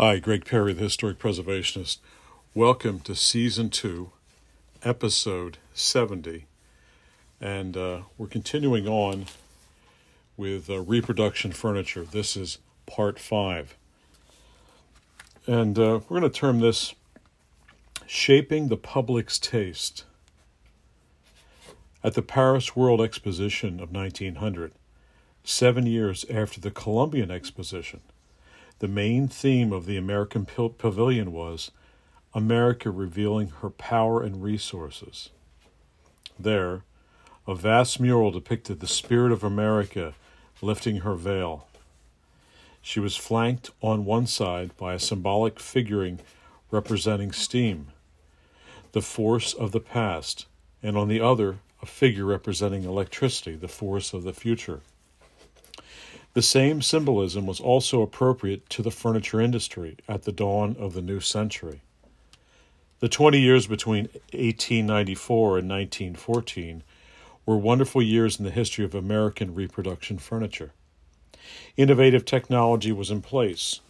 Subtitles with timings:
[0.00, 1.98] Hi, Greg Perry, the Historic Preservationist.
[2.54, 4.12] Welcome to Season 2,
[4.84, 6.46] Episode 70.
[7.40, 9.26] And uh, we're continuing on
[10.36, 12.04] with uh, reproduction furniture.
[12.04, 13.76] This is Part 5.
[15.48, 16.94] And uh, we're going to term this
[18.06, 20.04] Shaping the Public's Taste.
[22.04, 24.70] At the Paris World Exposition of 1900,
[25.42, 28.00] seven years after the Columbian Exposition,
[28.80, 31.70] the main theme of the American Pavilion was
[32.34, 35.30] America revealing her power and resources.
[36.38, 36.82] There,
[37.46, 40.14] a vast mural depicted the spirit of America
[40.60, 41.66] lifting her veil.
[42.80, 46.20] She was flanked on one side by a symbolic figuring
[46.70, 47.88] representing steam,
[48.92, 50.46] the force of the past,
[50.82, 54.80] and on the other, a figure representing electricity, the force of the future.
[56.38, 61.02] The same symbolism was also appropriate to the furniture industry at the dawn of the
[61.02, 61.80] new century.
[63.00, 66.84] The 20 years between 1894 and 1914
[67.44, 70.70] were wonderful years in the history of American reproduction furniture.
[71.76, 73.80] Innovative technology was in place.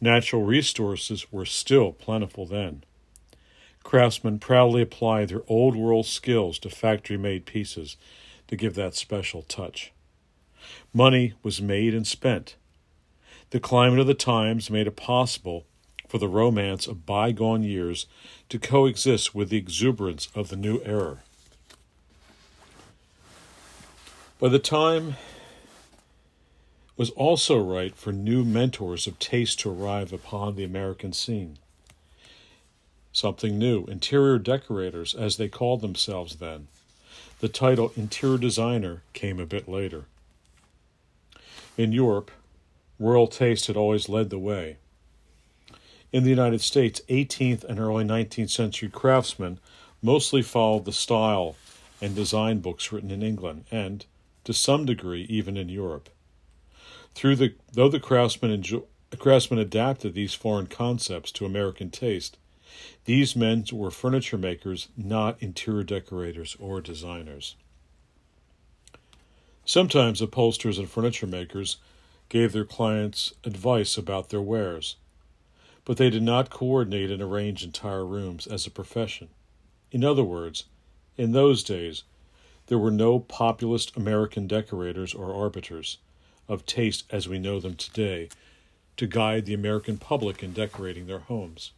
[0.00, 2.84] Natural resources were still plentiful then.
[3.82, 7.96] Craftsmen proudly applied their old world skills to factory made pieces
[8.46, 9.92] to give that special touch.
[10.92, 12.56] Money was made and spent.
[13.50, 15.64] The climate of the times made it possible
[16.08, 18.06] for the romance of bygone years
[18.48, 21.18] to coexist with the exuberance of the new era.
[24.38, 25.16] By the time
[26.96, 31.58] was also right for new mentors of taste to arrive upon the American scene.
[33.12, 36.68] Something new, interior decorators, as they called themselves then.
[37.40, 40.04] The title interior designer came a bit later.
[41.76, 42.30] In Europe,
[42.98, 44.78] royal taste had always led the way.
[46.10, 49.58] In the United States, 18th and early 19th century craftsmen
[50.00, 51.54] mostly followed the style
[52.00, 54.06] and design books written in England and,
[54.44, 56.08] to some degree, even in Europe.
[57.14, 58.82] Through the, though the craftsmen, enjoy,
[59.18, 62.38] craftsmen adapted these foreign concepts to American taste,
[63.04, 67.54] these men were furniture makers, not interior decorators or designers.
[69.68, 71.78] Sometimes upholsterers and furniture makers
[72.28, 74.94] gave their clients advice about their wares,
[75.84, 79.28] but they did not coordinate and arrange entire rooms as a profession.
[79.90, 80.64] In other words,
[81.16, 82.04] in those days,
[82.68, 85.98] there were no populist American decorators or arbiters
[86.48, 88.28] of taste as we know them today
[88.96, 91.72] to guide the American public in decorating their homes.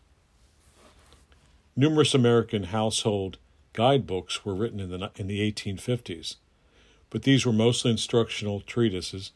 [1.74, 3.38] Numerous American household
[3.72, 6.36] guidebooks were written in the, in the 1850s
[7.10, 9.32] but these were mostly instructional treatises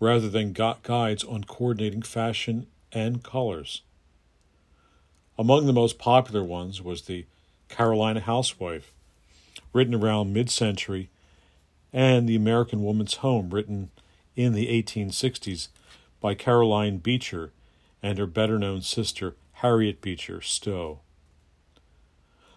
[0.00, 3.82] rather than guides on coordinating fashion and colors.
[5.38, 7.26] Among the most popular ones was the
[7.68, 8.92] Carolina Housewife,
[9.72, 11.10] written around mid century,
[11.92, 13.90] and The American Woman's Home, written
[14.36, 15.68] in the 1860s
[16.20, 17.52] by Caroline Beecher
[18.02, 21.00] and her better known sister Harriet Beecher Stowe.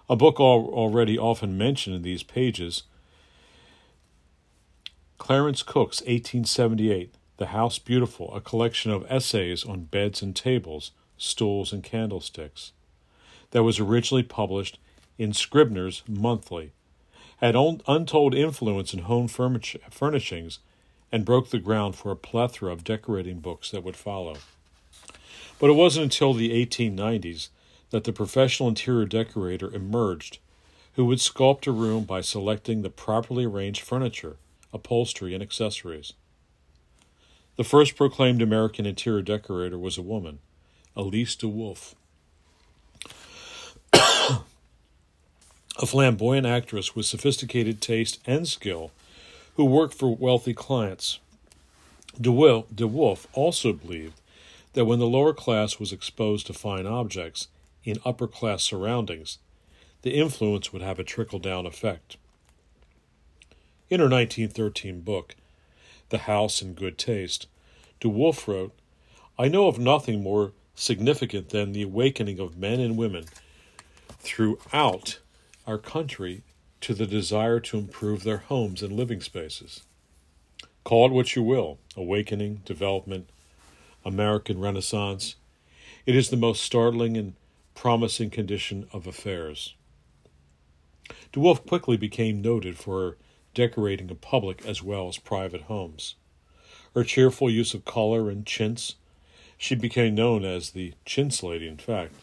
[0.10, 2.84] A book already often mentioned in these pages
[5.22, 11.72] Clarence Cook's 1878, The House Beautiful, a collection of essays on beds and tables, stools
[11.72, 12.72] and candlesticks,
[13.52, 14.80] that was originally published
[15.20, 16.72] in Scribner's Monthly,
[17.38, 20.58] had untold influence in home furnishings
[21.12, 24.38] and broke the ground for a plethora of decorating books that would follow.
[25.60, 27.50] But it wasn't until the 1890s
[27.92, 30.40] that the professional interior decorator emerged
[30.96, 34.38] who would sculpt a room by selecting the properly arranged furniture
[34.74, 36.14] upholstery, and accessories.
[37.58, 40.40] The first proclaimed American interior decorator was a woman,
[40.96, 41.96] Elise de Wolfe.
[43.94, 48.92] a flamboyant actress with sophisticated taste and skill
[49.56, 51.20] who worked for wealthy clients.
[52.20, 54.20] De Wolfe also believed
[54.74, 57.48] that when the lower class was exposed to fine objects
[57.84, 59.38] in upper class surroundings,
[60.04, 62.18] the influence would have a trickle down effect.
[63.92, 65.36] In her 1913 book,
[66.12, 67.48] The House in Good Taste,
[68.00, 68.72] De Wolfe wrote,
[69.38, 73.26] I know of nothing more significant than the awakening of men and women
[74.18, 75.20] throughout
[75.68, 76.44] our country
[76.80, 79.82] to the desire to improve their homes and living spaces.
[80.86, 83.30] Call it what you will awakening, development,
[84.06, 85.36] American Renaissance.
[86.06, 87.34] It is the most startling and
[87.76, 89.76] promising condition of affairs.
[91.34, 93.18] De Wolfe quickly became noted for her
[93.54, 96.16] decorating a public as well as private homes.
[96.94, 98.96] Her cheerful use of color and chintz
[99.58, 102.14] She became known as the Chintz Lady, in fact,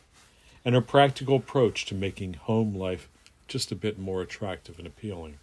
[0.65, 3.09] and her practical approach to making home life
[3.47, 5.39] just a bit more attractive and appealing.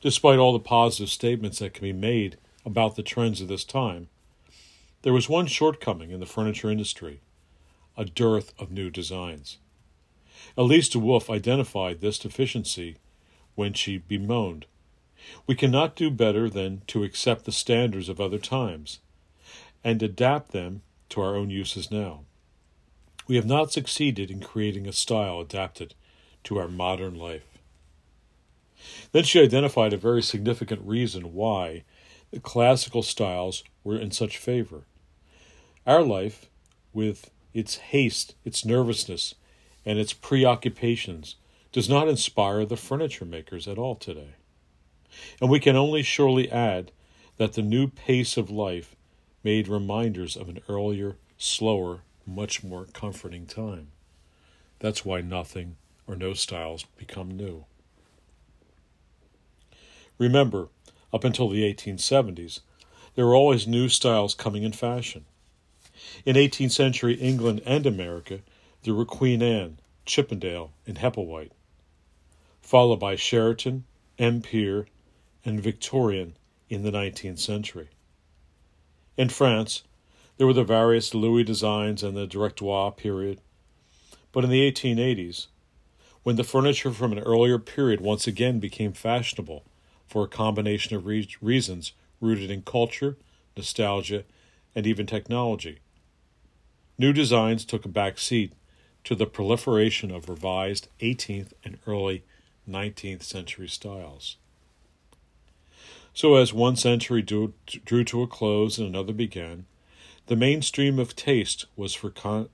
[0.00, 4.08] Despite all the positive statements that can be made about the trends of this time,
[5.02, 7.20] there was one shortcoming in the furniture industry
[7.96, 9.58] a dearth of new designs.
[10.56, 12.96] Elise de Wolfe identified this deficiency
[13.58, 14.66] when she bemoaned,
[15.44, 19.00] We cannot do better than to accept the standards of other times
[19.82, 22.20] and adapt them to our own uses now.
[23.26, 25.94] We have not succeeded in creating a style adapted
[26.44, 27.58] to our modern life.
[29.10, 31.82] Then she identified a very significant reason why
[32.30, 34.84] the classical styles were in such favor.
[35.84, 36.46] Our life,
[36.92, 39.34] with its haste, its nervousness,
[39.84, 41.34] and its preoccupations,
[41.78, 44.34] does not inspire the furniture makers at all today.
[45.40, 46.90] And we can only surely add
[47.36, 48.96] that the new pace of life
[49.44, 53.92] made reminders of an earlier, slower, much more comforting time.
[54.80, 57.64] That's why nothing or no styles become new.
[60.18, 60.70] Remember,
[61.12, 62.58] up until the 1870s,
[63.14, 65.26] there were always new styles coming in fashion.
[66.24, 68.40] In 18th century England and America,
[68.82, 71.52] there were Queen Anne, Chippendale, and Hepplewhite,
[72.68, 73.84] followed by Sheraton,
[74.18, 74.86] Empire,
[75.42, 76.36] and Victorian
[76.68, 77.88] in the 19th century.
[79.16, 79.84] In France,
[80.36, 83.40] there were the various Louis designs and the Directoire period.
[84.32, 85.46] But in the 1880s,
[86.24, 89.64] when the furniture from an earlier period once again became fashionable
[90.06, 93.16] for a combination of re- reasons rooted in culture,
[93.56, 94.24] nostalgia,
[94.74, 95.78] and even technology,
[96.98, 98.52] new designs took a back seat
[99.04, 102.24] to the proliferation of revised 18th and early
[102.68, 104.36] 19th century styles.
[106.12, 107.54] So, as one century drew,
[107.84, 109.66] drew to a close and another began,
[110.26, 112.48] the mainstream of taste was for con-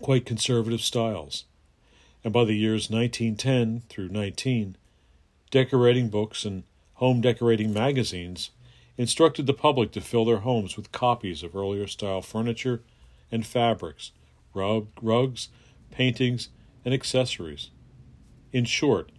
[0.00, 1.44] quite conservative styles.
[2.22, 4.76] And by the years 1910 through 19,
[5.50, 6.62] decorating books and
[6.94, 8.50] home decorating magazines
[8.96, 12.82] instructed the public to fill their homes with copies of earlier style furniture
[13.32, 14.12] and fabrics,
[14.54, 15.48] rug, rugs,
[15.90, 16.50] paintings,
[16.84, 17.70] and accessories.
[18.52, 19.10] In short,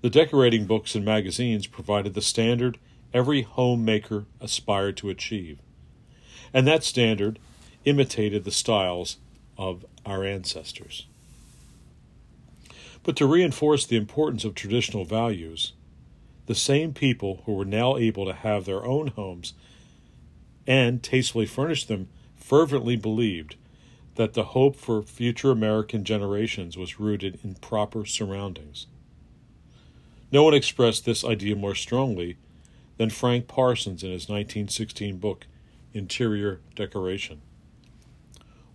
[0.00, 2.78] the decorating books and magazines provided the standard
[3.12, 5.58] every homemaker aspired to achieve.
[6.52, 7.38] And that standard
[7.84, 9.18] imitated the styles
[9.58, 11.06] of our ancestors.
[13.02, 15.72] But to reinforce the importance of traditional values,
[16.46, 19.54] the same people who were now able to have their own homes
[20.66, 23.56] and tastefully furnish them fervently believed
[24.16, 28.86] that the hope for future American generations was rooted in proper surroundings.
[30.32, 32.36] No one expressed this idea more strongly
[32.96, 35.46] than Frank Parsons in his 1916 book,
[35.92, 37.42] Interior Decoration.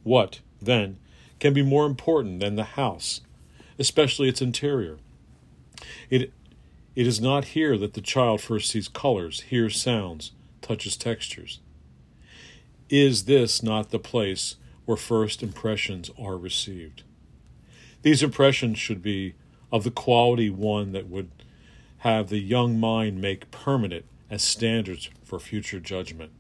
[0.04, 0.98] What, then,
[1.40, 3.22] can be more important than the house,
[3.78, 4.98] especially its interior?
[6.10, 6.32] It,
[6.96, 11.60] it is not here that the child first sees colors, hears sounds, touches textures.
[12.90, 17.04] Is this not the place where first impressions are received?
[18.02, 19.36] These impressions should be
[19.72, 21.30] of the quality one that would
[22.00, 26.32] have the young mind make permanent as standards for future judgment.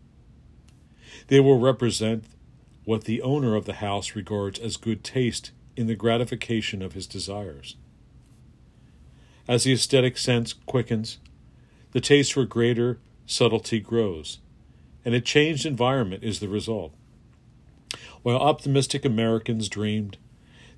[1.27, 2.25] They will represent
[2.83, 7.05] what the owner of the house regards as good taste in the gratification of his
[7.05, 7.75] desires.
[9.47, 11.19] As the aesthetic sense quickens,
[11.91, 14.39] the taste for greater subtlety grows,
[15.05, 16.93] and a changed environment is the result.
[18.23, 20.17] While optimistic Americans dreamed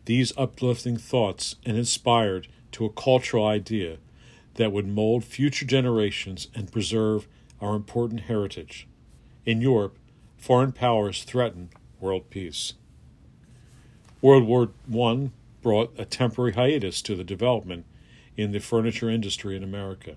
[0.06, 3.98] these uplifting thoughts and inspired to a cultural idea
[4.56, 7.28] that would mold future generations and preserve
[7.60, 8.88] our important heritage.
[9.46, 9.98] In Europe,
[10.38, 11.70] foreign powers threatened
[12.00, 12.74] world peace.
[14.22, 15.30] World War I
[15.62, 17.86] brought a temporary hiatus to the development
[18.38, 20.16] in the furniture industry in America.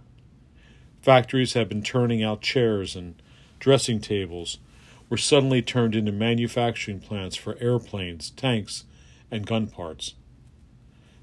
[1.03, 3.21] Factories had been turning out chairs and
[3.59, 4.59] dressing tables
[5.09, 8.85] were suddenly turned into manufacturing plants for airplanes, tanks,
[9.31, 10.15] and gun parts.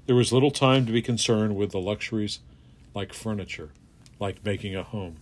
[0.06, 2.40] There was little time to be concerned with the luxuries
[2.94, 3.70] like furniture,
[4.18, 5.16] like making a home.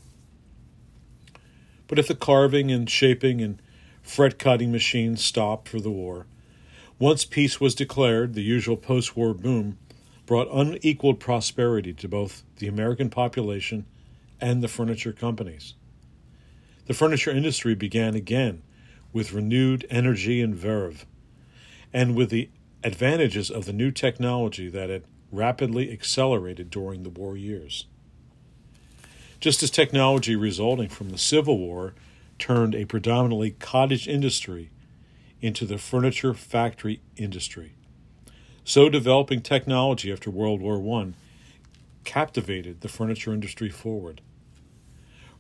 [1.89, 3.61] But if the carving and shaping and
[4.03, 6.27] fret cutting machines stopped for the war,
[6.99, 9.79] once peace was declared, the usual post war boom
[10.27, 13.85] brought unequaled prosperity to both the American population
[14.41, 15.75] and the furniture companies.
[16.87, 18.63] The furniture industry began again
[19.13, 21.07] with renewed energy and verve,
[21.93, 22.49] and with the
[22.83, 27.87] advantages of the new technology that had rapidly accelerated during the war years.
[29.39, 31.95] Just as technology resulting from the Civil War
[32.39, 34.71] turned a predominantly cottage industry
[35.41, 37.75] into the furniture factory industry.
[38.65, 41.13] So, developing technology after World War I
[42.05, 44.21] captivated the furniture industry forward.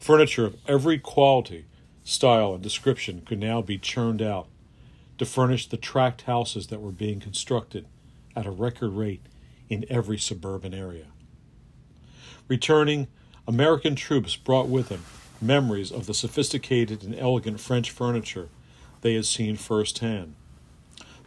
[0.03, 1.67] Furniture of every quality,
[2.03, 4.49] style, and description could now be churned out
[5.17, 7.87] to furnish the tract houses that were being constructed
[8.35, 9.25] at a record rate
[9.69, 11.07] in every suburban area.
[12.49, 13.07] Returning,
[13.47, 15.05] American troops brought with them
[15.41, 18.49] memories of the sophisticated and elegant French furniture
[19.03, 20.35] they had seen firsthand.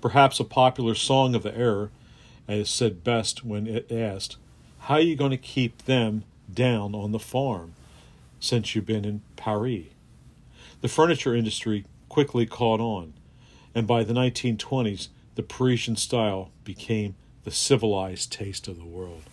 [0.01, 1.91] Perhaps a popular song of the era,
[2.46, 4.36] as said best when it asked,
[4.79, 7.74] How are you going to keep them down on the farm
[8.45, 9.87] since you've been in Paris?
[10.81, 13.13] The furniture industry quickly caught on,
[13.73, 19.23] and by the 1920s, the Parisian style became the civilized taste of the world.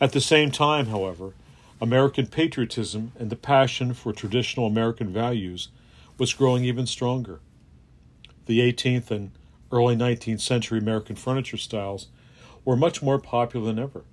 [0.00, 1.34] At the same time, however,
[1.80, 5.68] American patriotism and the passion for traditional American values
[6.18, 7.40] was growing even stronger.
[8.46, 9.32] The 18th and
[9.72, 12.08] early 19th century American furniture styles
[12.64, 14.04] were much more popular than ever.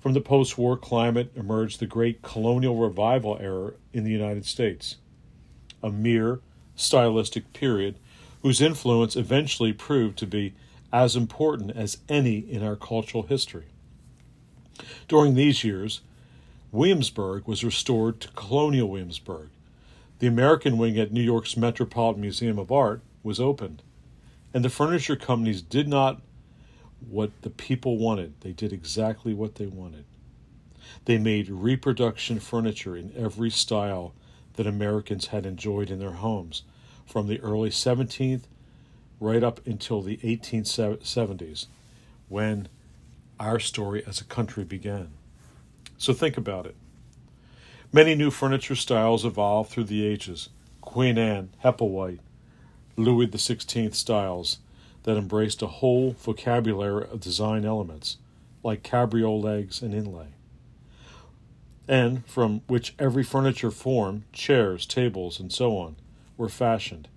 [0.00, 4.96] From the post war climate emerged the great colonial revival era in the United States,
[5.82, 6.40] a mere
[6.76, 7.96] stylistic period
[8.42, 10.54] whose influence eventually proved to be
[10.92, 13.66] as important as any in our cultural history.
[15.08, 16.00] During these years,
[16.70, 19.48] Williamsburg was restored to colonial Williamsburg.
[20.20, 23.82] The American wing at New York's Metropolitan Museum of Art was opened,
[24.54, 26.22] and the furniture companies did not
[27.00, 28.40] what the people wanted.
[28.40, 30.04] They did exactly what they wanted.
[31.04, 34.14] They made reproduction furniture in every style
[34.54, 36.62] that Americans had enjoyed in their homes
[37.06, 38.42] from the early 17th
[39.20, 41.66] right up until the 1870s
[42.28, 42.68] when
[43.40, 45.10] our story as a country began.
[45.96, 46.76] So think about it.
[47.92, 50.50] Many new furniture styles evolved through the ages
[50.80, 52.20] Queen Anne, Hepplewhite,
[52.96, 54.58] Louis XVI styles
[55.04, 58.18] that embraced a whole vocabulary of design elements,
[58.62, 60.28] like cabriole legs and inlay,
[61.86, 65.96] and from which every furniture form, chairs, tables, and so on,
[66.36, 67.08] were fashioned.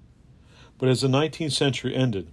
[0.78, 2.28] But as the 19th century ended,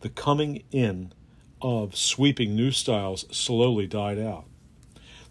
[0.00, 1.12] the coming in
[1.60, 4.44] of sweeping new styles slowly died out.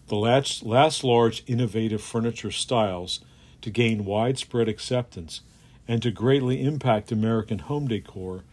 [0.08, 3.20] The last, last large innovative furniture styles
[3.60, 5.42] to gain widespread acceptance
[5.86, 8.44] and to greatly impact American home decor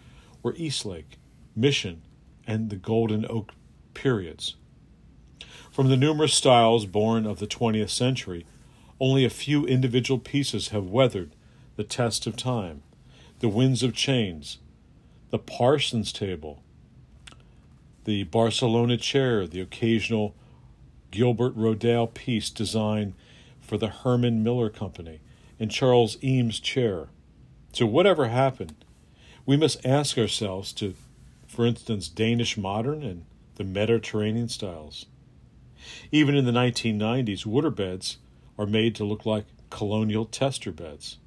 [0.46, 1.18] were Eastlake,
[1.56, 2.04] Mission,
[2.46, 3.54] and the Golden Oak
[3.96, 4.56] periods.
[5.72, 8.46] From the numerous styles born of the 20th century,
[9.00, 11.32] only a few individual pieces have weathered
[11.78, 12.84] the test of time.
[13.40, 14.60] The Winds of Change,
[15.32, 16.62] the Parsons table,
[18.04, 20.36] the Barcelona chair, the occasional
[21.10, 23.16] Gilbert Rohde piece designed
[23.60, 25.22] for the Herman Miller Company,
[25.60, 27.08] and Charles Eames chair.
[27.74, 28.85] So, whatever happened,
[29.46, 30.96] we must ask ourselves to,
[31.48, 33.26] for instance, Danish modern and
[33.56, 35.06] the Mediterranean styles.
[36.12, 38.18] Even in the 1990s, waterbeds
[38.58, 41.18] are made to look like colonial tester beds.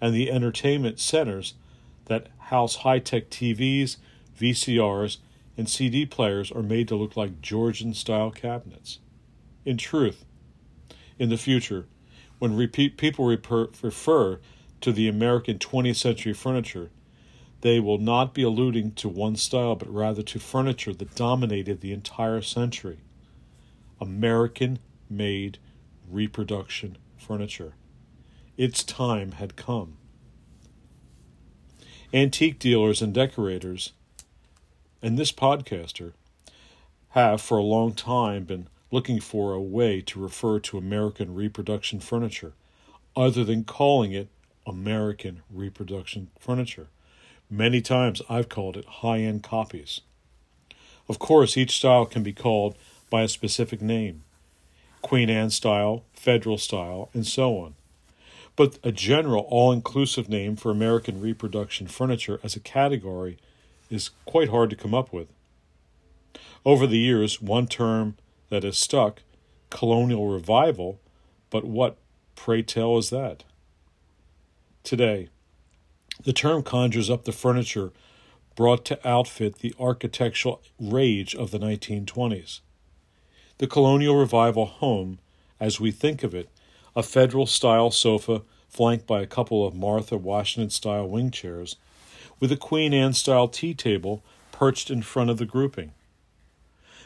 [0.00, 1.54] And the entertainment centers
[2.06, 3.96] that house high tech TVs,
[4.38, 5.18] VCRs,
[5.56, 8.98] and CD players are made to look like Georgian style cabinets.
[9.64, 10.24] In truth,
[11.18, 11.86] in the future,
[12.38, 14.40] when repeat, people reper, refer
[14.80, 16.90] to the American 20th century furniture,
[17.62, 21.92] they will not be alluding to one style, but rather to furniture that dominated the
[21.92, 22.98] entire century.
[24.00, 24.78] American
[25.08, 25.58] made
[26.10, 27.74] reproduction furniture.
[28.56, 29.96] Its time had come.
[32.12, 33.92] Antique dealers and decorators
[35.00, 36.12] and this podcaster
[37.10, 42.00] have for a long time been looking for a way to refer to American reproduction
[42.00, 42.52] furniture
[43.16, 44.28] other than calling it
[44.66, 46.88] American reproduction furniture.
[47.52, 50.00] Many times I've called it high end copies.
[51.06, 52.76] Of course, each style can be called
[53.10, 54.22] by a specific name
[55.02, 57.74] Queen Anne style, Federal style, and so on.
[58.56, 63.36] But a general, all inclusive name for American reproduction furniture as a category
[63.90, 65.28] is quite hard to come up with.
[66.64, 68.16] Over the years, one term
[68.48, 69.20] that has stuck,
[69.68, 71.00] colonial revival,
[71.50, 71.98] but what,
[72.34, 73.44] pray tell, is that?
[74.84, 75.28] Today,
[76.24, 77.92] the term conjures up the furniture
[78.54, 82.60] brought to outfit the architectural rage of the 1920s.
[83.58, 85.18] The colonial revival home,
[85.58, 86.48] as we think of it,
[86.94, 91.76] a federal style sofa flanked by a couple of Martha Washington style wing chairs,
[92.40, 95.92] with a Queen Anne style tea table perched in front of the grouping.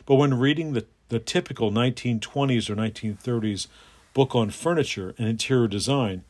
[0.04, 3.66] But when reading the, the typical 1920s or 1930s
[4.14, 6.25] book on furniture and interior design,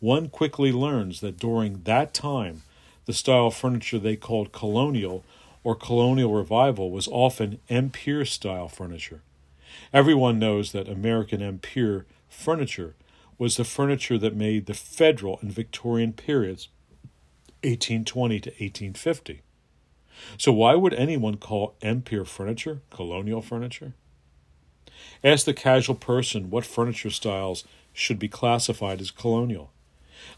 [0.00, 2.62] one quickly learns that during that time,
[3.06, 5.24] the style of furniture they called colonial
[5.64, 9.22] or colonial revival was often empire style furniture.
[9.92, 12.94] Everyone knows that American empire furniture
[13.38, 16.68] was the furniture that made the federal and Victorian periods
[17.62, 19.42] 1820 to 1850.
[20.38, 23.92] So, why would anyone call empire furniture colonial furniture?
[25.22, 29.72] Ask the casual person what furniture styles should be classified as colonial,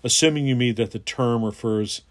[0.03, 2.03] assuming you mean that the term refers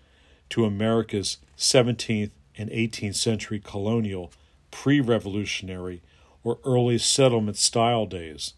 [0.50, 4.31] to America's 17th and 18th century colonial,
[4.72, 6.01] pre revolutionary,
[6.43, 8.53] or early settlement style days.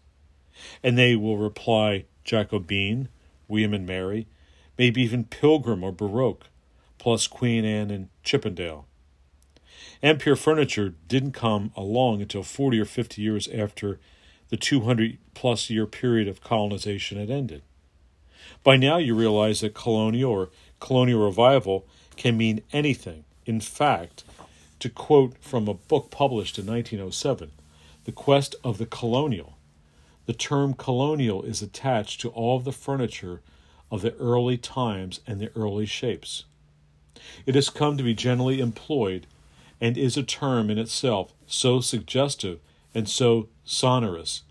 [0.82, 3.08] And they will reply Jacobean,
[3.48, 4.26] William and Mary,
[4.78, 6.46] maybe even Pilgrim or Baroque,
[6.98, 8.86] plus Queen Anne and Chippendale.
[10.02, 13.98] Empire furniture didn't come along until 40 or 50 years after
[14.48, 17.62] the 200 plus year period of colonization had ended.
[18.62, 23.24] By now, you realize that colonial or colonial revival can mean anything.
[23.46, 24.24] In fact,
[24.80, 27.50] to quote from a book published in 1907,
[28.04, 29.56] The Quest of the Colonial,
[30.26, 33.40] the term colonial is attached to all of the furniture
[33.90, 36.44] of the early times and the early shapes.
[37.46, 39.26] It has come to be generally employed
[39.80, 42.60] and is a term in itself so suggestive
[42.94, 44.42] and so sonorous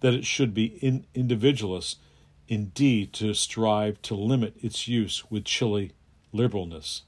[0.00, 1.98] that it should be in individualist
[2.48, 5.92] indeed to strive to limit its use with chilly
[6.34, 7.02] liberalness.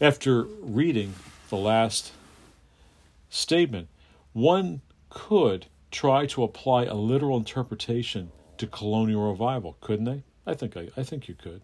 [0.00, 1.14] After reading
[1.48, 2.12] the last
[3.30, 3.88] statement,
[4.32, 10.22] one could try to apply a literal interpretation to colonial revival, couldn't they?
[10.46, 11.62] I think I, I think you could.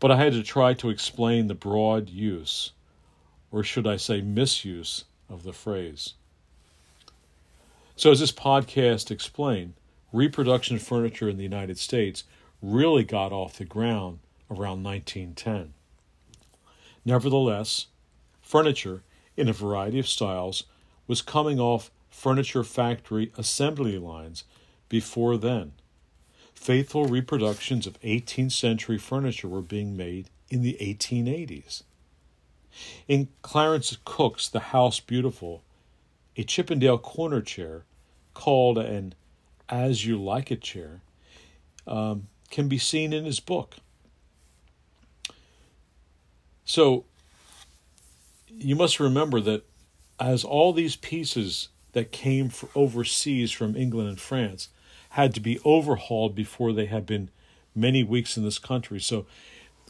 [0.00, 2.72] But I had to try to explain the broad use
[3.54, 6.14] or should I say misuse, of the phrase.
[7.94, 9.74] So, as this podcast explained,
[10.14, 12.22] reproduction furniture in the United States
[12.62, 15.74] really got off the ground around 1910.
[17.04, 17.86] Nevertheless,
[18.40, 19.02] furniture
[19.36, 20.64] in a variety of styles
[21.08, 24.44] was coming off furniture factory assembly lines
[24.88, 25.72] before then.
[26.54, 31.82] Faithful reproductions of 18th century furniture were being made in the 1880s.
[33.08, 35.64] In Clarence Cook's The House Beautiful,
[36.36, 37.84] a Chippendale corner chair
[38.32, 39.14] called an
[39.68, 41.00] As You Like It chair
[41.86, 43.76] um, can be seen in his book.
[46.64, 47.04] So
[48.48, 49.64] you must remember that
[50.18, 54.68] as all these pieces that came overseas from England and France
[55.10, 57.30] had to be overhauled before they had been
[57.74, 59.00] many weeks in this country.
[59.00, 59.26] So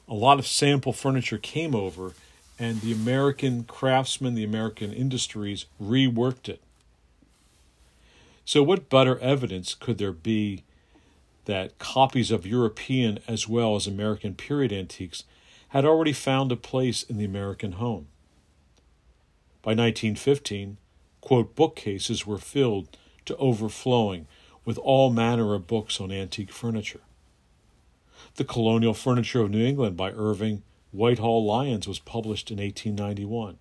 [0.08, 2.12] a lot of sample furniture came over
[2.58, 6.60] and the American craftsmen, the American industries reworked it.
[8.44, 10.64] So, what better evidence could there be
[11.46, 15.24] that copies of European as well as American period antiques
[15.68, 18.08] had already found a place in the American home?
[19.62, 20.76] By 1915,
[21.22, 24.26] quote, bookcases were filled to overflowing
[24.64, 27.00] with all manner of books on antique furniture.
[28.36, 33.58] The Colonial Furniture of New England by Irving Whitall Lyons was published in 1891.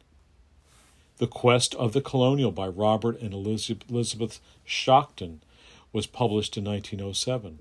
[1.24, 5.42] The Quest of the Colonial by Robert and Elizabeth Stockton
[5.94, 7.60] was published in 1907.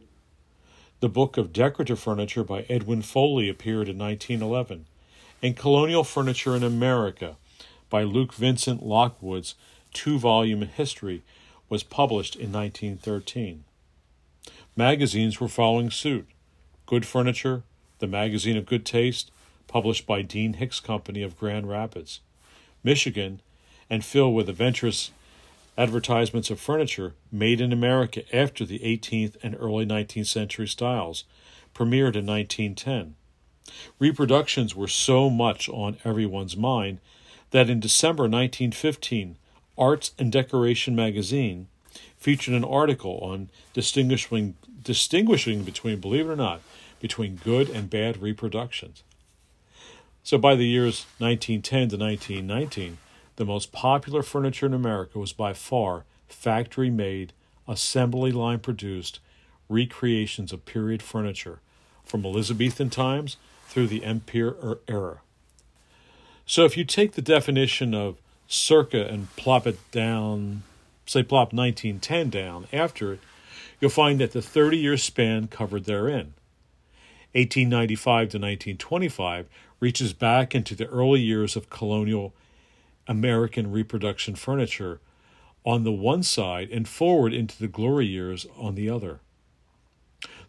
[0.99, 4.87] The Book of Decorative Furniture by Edwin Foley appeared in 1911,
[5.45, 7.37] and Colonial Furniture in America
[7.89, 9.55] by Luke Vincent Lockwood's
[9.93, 11.23] two volume history
[11.69, 13.63] was published in 1913.
[14.75, 16.27] Magazines were following suit.
[16.87, 17.63] Good Furniture,
[18.01, 19.31] the Magazine of Good Taste,
[19.69, 22.19] published by Dean Hicks Company of Grand Rapids,
[22.83, 23.41] Michigan,
[23.93, 25.11] and filled with adventurous
[25.77, 31.25] advertisements of furniture made in America after the 18th and early 19th century styles,
[31.75, 33.15] premiered in 1910.
[33.99, 37.01] Reproductions were so much on everyone's mind
[37.51, 39.37] that in December 1915,
[39.77, 41.67] Arts and Decoration magazine
[42.17, 46.63] featured an article on distinguishing distinguishing between, believe it or not,
[46.99, 49.03] between good and bad reproductions.
[50.25, 52.99] So by the years 1910 to 1919,
[53.37, 57.33] the most popular furniture in America was by far factory made,
[57.69, 59.21] assembly line produced
[59.69, 61.61] recreations of period furniture
[62.05, 65.21] from Elizabethan times through the Empire era.
[66.45, 68.17] So if you take the definition of
[68.47, 70.63] circa and plop it down,
[71.07, 73.21] say plop 1910 down after it,
[73.81, 76.35] you'll find that the 30 year span covered therein.
[77.35, 79.47] 1895 to 1925
[79.81, 82.35] reaches back into the early years of colonial
[83.07, 85.01] American reproduction furniture
[85.65, 89.21] on the one side and forward into the glory years on the other.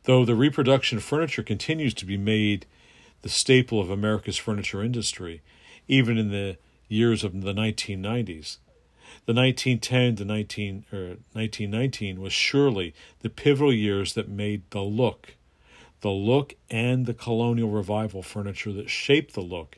[0.03, 2.65] Though the reproduction furniture continues to be made
[3.21, 5.41] the staple of America's furniture industry,
[5.87, 8.57] even in the years of the 1990s.
[9.25, 14.81] The 1910 to 19, er, or 1919 was surely the pivotal years that made the
[14.81, 15.35] look,
[16.01, 19.77] the look and the colonial revival furniture that shaped the look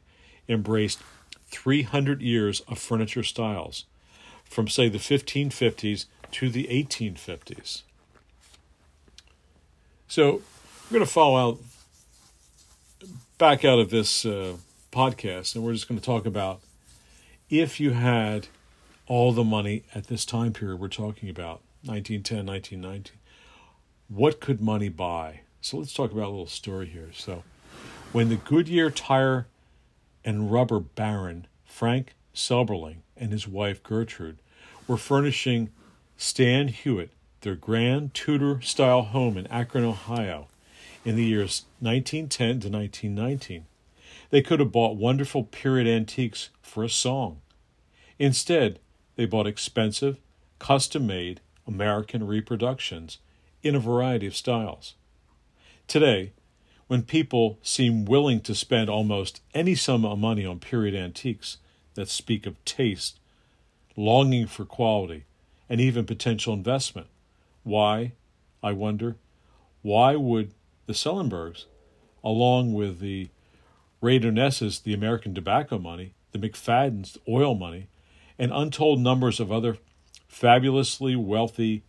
[0.49, 0.99] embraced
[1.47, 3.85] 300 years of furniture styles,
[4.43, 7.83] from say the 1550s to the 1850s.
[10.07, 10.41] So
[10.85, 11.59] we're going to follow out
[13.37, 14.57] back out of this uh,
[14.91, 16.61] podcast, and we're just going to talk about
[17.49, 18.47] if you had
[19.07, 23.17] all the money at this time period we're talking about 1910 1919
[24.07, 27.43] what could money buy so let's talk about a little story here so
[28.11, 29.45] when the goodyear tire
[30.25, 34.39] and rubber baron frank seiberling and his wife gertrude
[34.87, 35.69] were furnishing
[36.17, 37.09] stan hywet
[37.41, 40.47] their grand tudor style home in akron ohio
[41.05, 43.65] in the years 1910 to 1919
[44.29, 47.41] they could have bought wonderful period antiques for a song.
[48.19, 48.79] Instead,
[49.15, 50.19] they bought expensive,
[50.59, 53.19] custom made American reproductions
[53.63, 54.95] in a variety of styles.
[55.87, 56.33] Today,
[56.87, 61.57] when people seem willing to spend almost any sum of money on period antiques
[61.95, 63.19] that speak of taste,
[63.95, 65.23] longing for quality,
[65.67, 67.07] and even potential investment,
[67.63, 68.11] why,
[68.61, 69.15] I wonder,
[69.81, 70.51] why would
[70.85, 71.65] the Seiberlings,
[72.23, 73.29] along with the
[74.01, 77.87] Raidernesses, the American tobacco money, the McFadden's oil money,
[78.37, 79.77] and untold numbers of other
[80.27, 81.81] fabulously wealthy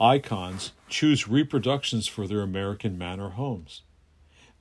[0.00, 3.82] icons choose reproductions for their American manor homes.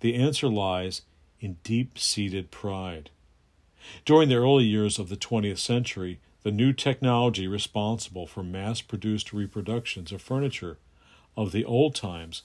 [0.02, 1.04] The answer lies
[1.40, 3.12] in deep seated pride.
[4.04, 9.32] During the early years of the 20th century, the new technology responsible for mass produced
[9.32, 10.78] reproductions of furniture
[11.38, 12.42] of the old times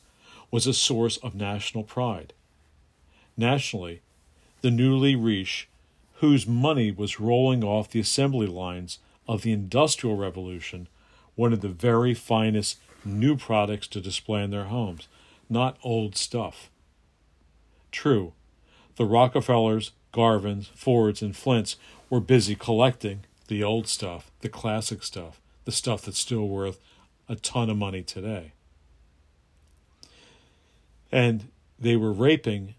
[0.50, 2.34] was a source of national pride.
[3.36, 4.02] Nationally,
[4.60, 5.68] the newly riche,
[6.16, 10.88] whose money was rolling off the assembly lines of the Industrial Revolution,
[11.36, 15.08] wanted the very finest new products to display in their homes,
[15.48, 16.70] not old stuff.
[17.96, 18.34] True,
[18.96, 21.76] the Rockefellers, Garvans, Fords, and Flints
[22.10, 26.78] were busy collecting the old stuff, the classic stuff, the stuff that's still worth
[27.26, 28.52] a ton of money today.
[31.10, 32.74] And they were raping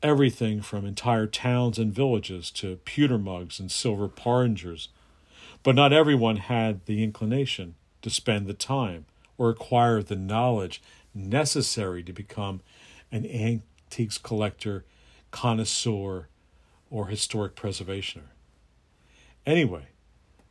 [0.00, 4.86] everything from entire towns and villages to pewter mugs and silver porringers.
[5.64, 9.06] But not everyone had the inclination to spend the time
[9.38, 10.80] or acquire the knowledge
[11.12, 12.60] necessary to become
[13.10, 13.24] an
[13.86, 14.84] antiques collector,
[15.30, 16.28] connoisseur,
[16.90, 18.30] or historic preservationer.
[19.44, 19.86] Anyway,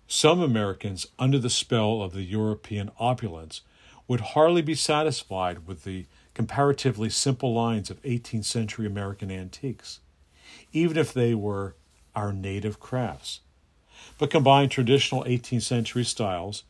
[0.07, 3.61] some Americans, under the spell of the European opulence,
[4.07, 9.99] would hardly be satisfied with the comparatively simple lines of 18th century American antiques,
[10.71, 11.75] even if they were
[12.15, 13.41] our native crafts,
[14.17, 16.63] but combine traditional 18th century styles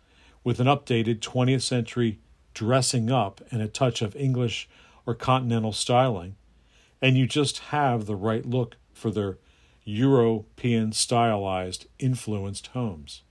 [0.43, 2.19] with an updated 20th century
[2.53, 4.69] dressing up and a touch of English
[5.05, 6.35] or continental styling,
[7.01, 9.37] and you just have the right look for their
[9.83, 13.21] European stylized, influenced homes.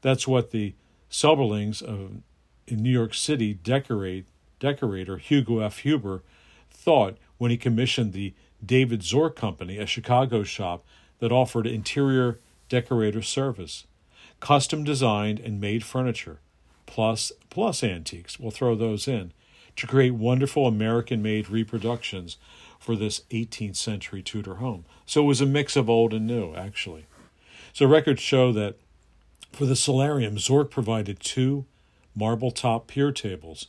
[0.00, 0.74] That's what the
[1.10, 2.22] Seiberlings of
[2.66, 4.26] in New York City decorate
[4.60, 5.78] decorator Hugo F.
[5.78, 6.22] Huber
[6.70, 8.32] thought when he commissioned the
[8.64, 10.84] David Zork Company, a Chicago shop
[11.18, 12.38] that offered interior
[12.68, 13.86] decorator service,
[14.38, 16.40] custom designed and made furniture,
[16.86, 18.38] plus plus antiques.
[18.38, 19.32] We'll throw those in
[19.76, 22.36] to create wonderful American made reproductions
[22.78, 24.84] for this 18th century Tudor home.
[25.06, 27.06] So it was a mix of old and new, actually.
[27.72, 28.76] So records show that
[29.52, 31.66] for the solarium, Zork provided two
[32.14, 33.68] marble top pier tables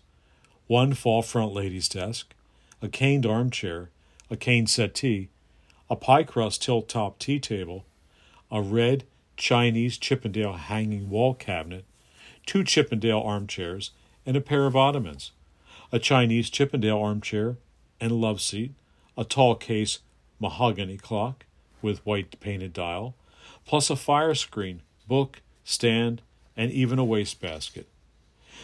[0.67, 2.33] one fall front lady's desk,
[2.81, 3.89] a caned armchair,
[4.29, 5.27] a cane settee,
[5.89, 7.83] a pie crust tilt top tea table,
[8.49, 9.03] a red
[9.35, 11.83] Chinese Chippendale hanging wall cabinet,
[12.45, 13.91] two Chippendale armchairs,
[14.25, 15.31] and a pair of ottomans,
[15.91, 17.57] a Chinese Chippendale armchair
[17.99, 18.73] and love seat,
[19.17, 19.99] a tall case
[20.39, 21.45] mahogany clock
[21.81, 23.15] with white painted dial,
[23.65, 26.21] plus a fire screen, book, stand,
[26.55, 27.87] and even a wastebasket.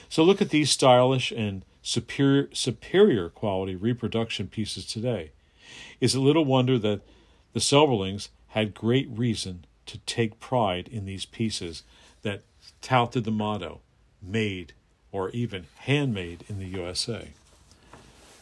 [0.10, 5.32] So look at these stylish and superior, superior quality reproduction pieces today.
[6.00, 7.02] Is it little wonder that
[7.54, 11.84] the Seiberlings had great reason to take pride in these pieces
[12.22, 12.44] that
[12.82, 13.82] touted the motto,
[14.22, 14.74] made
[15.18, 17.30] or even handmade in the USA.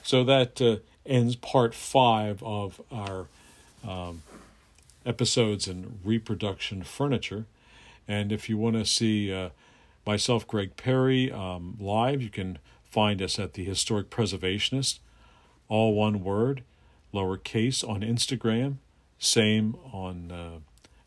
[0.04, 3.28] So that uh, ends part five of our
[3.88, 4.24] um,
[5.06, 7.46] episodes in reproduction furniture.
[8.10, 9.52] And if you want to see uh,
[10.06, 15.00] myself, Greg Perry, um, live, you can find us at the Historic Preservationist,
[15.70, 16.62] all one word,
[17.14, 18.76] lowercase on Instagram,
[19.18, 20.60] same on uh,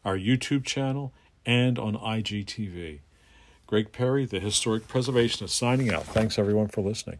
[0.02, 1.12] our YouTube channel,
[1.44, 3.00] and on IGTV.
[3.68, 6.04] Greg Perry, the Historic Preservationist, signing out.
[6.06, 7.18] Thanks everyone for listening.